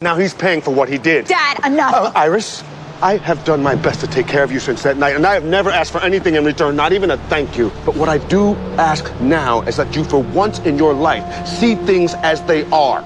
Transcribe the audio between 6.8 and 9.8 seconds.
even a thank you. But what I do ask now is